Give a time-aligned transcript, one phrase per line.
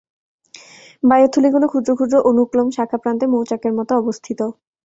[1.03, 4.39] বায়ুথলিগুলো ক্ষুদ্র ক্ষুদ্র অনুক্লোম শাখাপ্রান্তে মৌচাকের মত অবস্থিত।